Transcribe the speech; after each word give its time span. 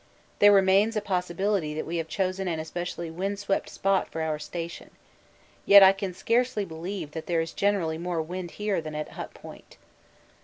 There 0.39 0.51
remains 0.51 0.95
a 0.97 0.99
possibility 1.01 1.75
that 1.75 1.85
we 1.85 1.97
have 1.97 2.07
chosen 2.07 2.47
an 2.47 2.59
especially 2.59 3.11
wind 3.11 3.37
swept 3.37 3.69
spot 3.69 4.09
for 4.09 4.23
our 4.23 4.39
station. 4.39 4.89
Yet 5.63 5.83
I 5.83 5.93
can 5.93 6.15
scarcely 6.15 6.65
believe 6.65 7.11
that 7.11 7.27
there 7.27 7.39
is 7.39 7.51
generally 7.53 7.99
more 7.99 8.19
wind 8.23 8.49
here 8.57 8.81
than 8.81 8.95
at 8.95 9.09
Hut 9.09 9.35
Point. 9.35 9.77